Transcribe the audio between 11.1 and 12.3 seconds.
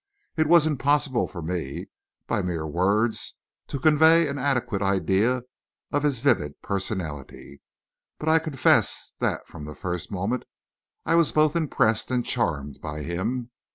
was both impressed and